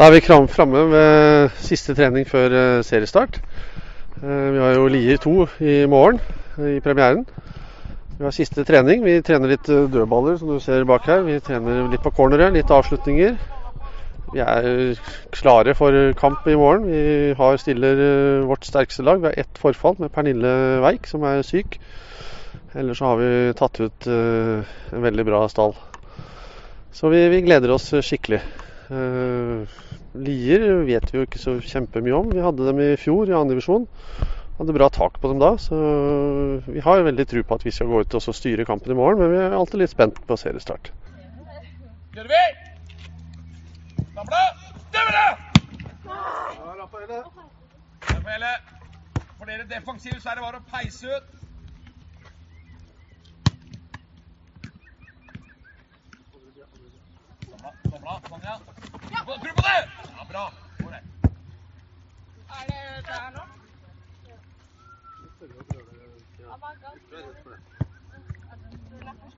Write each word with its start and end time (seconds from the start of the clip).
Da 0.00 0.06
er 0.08 0.14
vi 0.14 0.20
framme 0.48 0.80
ved 0.88 1.50
siste 1.60 1.92
trening 1.92 2.24
før 2.24 2.54
eh, 2.56 2.82
seriestart. 2.88 3.34
Eh, 4.22 4.46
Vi 4.54 4.60
har 4.62 4.70
jo 4.72 4.86
Lier 4.88 5.18
2 5.20 5.32
i 5.60 5.74
morgen 5.92 6.16
eh, 6.56 6.78
i 6.78 6.80
premieren. 6.80 7.26
Vi 8.16 8.24
har 8.24 8.32
siste 8.32 8.64
trening. 8.64 9.04
Vi 9.04 9.18
trener 9.20 9.52
litt 9.52 9.68
dødballer, 9.68 10.38
som 10.40 10.54
du 10.54 10.56
ser 10.64 10.86
bak 10.88 11.04
her. 11.04 11.20
Vi 11.26 11.36
trener 11.44 11.90
litt 11.92 12.00
på 12.00 12.14
cornere, 12.16 12.48
litt 12.54 12.72
avslutninger. 12.72 13.36
Vi 14.32 14.40
er 14.40 14.96
klare 15.36 15.76
for 15.76 15.92
kamp 16.16 16.48
i 16.48 16.56
morgen. 16.56 16.88
Vi 16.88 17.36
har 17.36 17.60
stiller 17.60 18.00
vårt 18.48 18.64
sterkeste 18.64 19.04
lag. 19.04 19.20
Vi 19.20 19.28
har 19.28 19.38
ett 19.44 19.60
forfall 19.60 20.00
med 20.00 20.14
Pernille 20.16 20.80
Weik, 20.80 21.12
som 21.12 21.28
er 21.28 21.44
syk. 21.44 21.76
Ellers 22.72 23.04
har 23.04 23.20
vi 23.20 23.52
tatt 23.60 23.84
ut 23.84 24.08
en 24.08 25.04
veldig 25.10 25.28
bra 25.28 25.44
stall. 25.52 25.76
Så 26.88 27.12
vi, 27.12 27.26
vi 27.36 27.44
gleder 27.44 27.76
oss 27.76 27.92
skikkelig. 28.00 28.40
Lier 30.20 30.84
vet 30.88 31.12
vi 31.12 31.18
jo 31.18 31.26
ikke 31.26 31.40
så 31.40 31.56
kjempemye 31.64 32.16
om. 32.16 32.30
Vi 32.34 32.44
hadde 32.44 32.66
dem 32.66 32.80
i 32.84 32.92
fjor 33.00 33.30
i 33.30 33.36
andredivisjon. 33.36 33.86
Hadde 34.60 34.74
bra 34.76 34.90
tak 34.92 35.16
på 35.20 35.28
dem 35.30 35.38
da, 35.40 35.54
så 35.56 35.76
vi 36.66 36.82
har 36.84 36.98
jo 37.00 37.06
veldig 37.06 37.24
tro 37.30 37.42
på 37.48 37.56
at 37.56 37.62
vi 37.64 37.72
skal 37.72 37.88
gå 37.88 38.02
ut 38.04 38.16
og 38.18 38.34
styre 38.36 38.66
kampen 38.68 38.92
i 38.92 38.98
morgen. 38.98 39.22
Men 39.22 39.32
vi 39.32 39.38
er 39.40 39.56
alltid 39.56 39.80
litt 39.80 39.94
spent 39.94 40.20
på 40.28 40.36
seriestart. 40.36 40.92
Kjører 42.12 42.28
vi! 42.34 42.42
Stamle! 44.10 44.42
Dømere! 44.92 45.26
Rafaele. 46.80 47.22
For 49.38 49.48
dere 49.48 49.64
defensive 49.70 50.20
så 50.20 50.28
er 50.28 50.34
det 50.36 50.44
bare 50.44 50.60
å 50.60 50.66
peise 50.68 51.08
ut. 51.08 51.24
Stamla, 57.48 57.72
stamla, 57.88 58.20
sånn 58.28 58.44
ja. 58.44 58.58
Ama 66.50 66.68